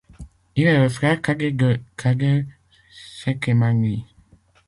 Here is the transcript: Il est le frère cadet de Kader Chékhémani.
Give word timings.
Il 0.55 0.63
est 0.65 0.81
le 0.81 0.89
frère 0.89 1.21
cadet 1.21 1.51
de 1.51 1.79
Kader 1.95 2.47
Chékhémani. 2.89 4.03